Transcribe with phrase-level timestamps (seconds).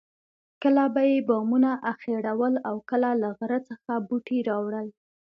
[0.61, 4.87] کله به یې بامونه اخیړول او کله له غره څخه بوټي راوړل.